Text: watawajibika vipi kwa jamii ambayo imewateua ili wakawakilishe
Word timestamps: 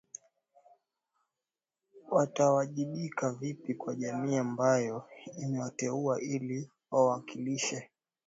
watawajibika 2.11 3.31
vipi 3.33 3.73
kwa 3.73 3.95
jamii 3.95 4.37
ambayo 4.37 5.03
imewateua 5.37 6.21
ili 6.21 6.69
wakawakilishe 6.91 7.89